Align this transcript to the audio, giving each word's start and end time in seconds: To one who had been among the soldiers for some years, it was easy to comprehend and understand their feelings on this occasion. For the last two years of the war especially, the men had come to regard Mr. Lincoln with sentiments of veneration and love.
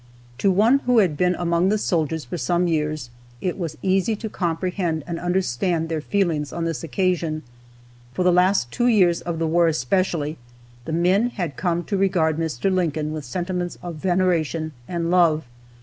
To 0.39 0.49
one 0.49 0.79
who 0.87 0.97
had 0.97 1.15
been 1.15 1.35
among 1.35 1.69
the 1.69 1.77
soldiers 1.77 2.25
for 2.25 2.35
some 2.39 2.67
years, 2.67 3.11
it 3.39 3.55
was 3.55 3.77
easy 3.83 4.15
to 4.15 4.29
comprehend 4.31 5.03
and 5.05 5.19
understand 5.19 5.89
their 5.89 6.01
feelings 6.01 6.51
on 6.51 6.65
this 6.65 6.83
occasion. 6.83 7.43
For 8.11 8.23
the 8.23 8.33
last 8.33 8.71
two 8.71 8.87
years 8.87 9.21
of 9.21 9.37
the 9.37 9.45
war 9.45 9.67
especially, 9.67 10.39
the 10.85 10.91
men 10.91 11.29
had 11.29 11.55
come 11.55 11.83
to 11.83 11.97
regard 11.97 12.39
Mr. 12.39 12.73
Lincoln 12.73 13.13
with 13.13 13.25
sentiments 13.25 13.77
of 13.83 13.97
veneration 13.97 14.71
and 14.87 15.11
love. 15.11 15.45